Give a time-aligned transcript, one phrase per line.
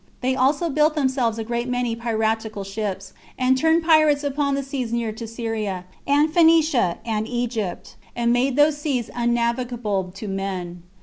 [0.21, 4.91] They also built themselves a great many piratical ships, and turned pirates upon the seas
[4.91, 10.81] near to Syria, and Phoenicia, and Egypt, and made those seas unnavigable to all men.